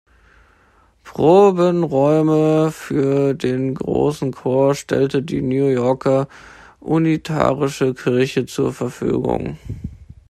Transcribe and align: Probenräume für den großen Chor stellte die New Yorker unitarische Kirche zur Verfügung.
Probenräume 1.03 2.71
für 2.71 3.35
den 3.35 3.75
großen 3.75 4.31
Chor 4.31 4.73
stellte 4.73 5.21
die 5.21 5.43
New 5.43 5.67
Yorker 5.67 6.27
unitarische 6.79 7.93
Kirche 7.93 8.47
zur 8.47 8.73
Verfügung. 8.73 9.59